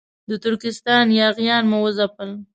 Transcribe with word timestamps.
د 0.29 0.31
ترکستان 0.43 1.05
یاغیان 1.21 1.63
مو 1.71 1.77
وځپل. 1.83 2.29